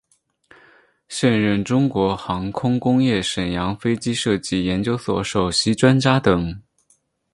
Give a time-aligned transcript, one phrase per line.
[1.09, 6.59] 现任中国航空工业沈阳飞机设计研究所首席专家等。